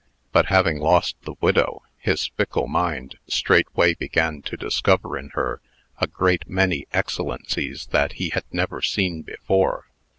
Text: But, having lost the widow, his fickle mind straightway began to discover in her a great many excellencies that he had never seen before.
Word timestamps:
But, 0.31 0.47
having 0.47 0.79
lost 0.79 1.15
the 1.25 1.35
widow, 1.41 1.83
his 1.99 2.29
fickle 2.35 2.67
mind 2.67 3.19
straightway 3.27 3.93
began 3.93 4.41
to 4.41 4.57
discover 4.57 5.15
in 5.15 5.29
her 5.35 5.61
a 5.99 6.07
great 6.07 6.49
many 6.49 6.87
excellencies 6.91 7.85
that 7.91 8.13
he 8.13 8.29
had 8.29 8.45
never 8.51 8.81
seen 8.81 9.21
before. 9.21 9.91